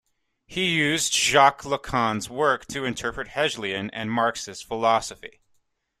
He 0.47 0.65
used 0.77 1.13
Jacques 1.13 1.61
Lacan's 1.61 2.27
work 2.27 2.65
to 2.69 2.85
interpret 2.85 3.27
Hegelian 3.35 3.91
and 3.91 4.11
Marxist 4.11 4.65
philosophy. 4.65 5.41